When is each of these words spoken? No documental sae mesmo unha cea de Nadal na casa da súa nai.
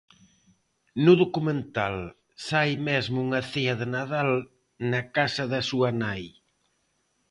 No 1.05 1.13
documental 1.19 1.97
sae 2.47 2.73
mesmo 2.89 3.17
unha 3.27 3.41
cea 3.51 3.73
de 3.81 3.87
Nadal 3.95 4.31
na 4.91 5.01
casa 5.15 5.43
da 5.51 5.61
súa 5.69 5.89
nai. 6.01 6.23